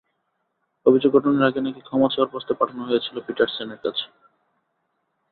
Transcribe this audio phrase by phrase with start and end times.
[0.85, 4.05] অভিযোগ গঠনের আগে নাকি ক্ষমা চাওয়ার প্রস্তাব পাঠানো হয়েছিল পিটারসেনের কাছে।